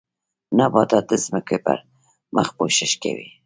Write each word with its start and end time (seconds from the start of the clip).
نباتات 0.57 1.05
د 1.09 1.13
ځمکې 1.25 1.57
پر 1.65 1.77
مخ 2.35 2.47
پوښښ 2.57 2.91
کوي 3.03 3.27